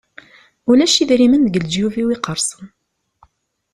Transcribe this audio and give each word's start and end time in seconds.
Ulac 0.69 0.95
idrimen 1.03 1.41
deg 1.45 1.55
leǧyub-iw 1.61 2.09
iqersen. 2.15 2.65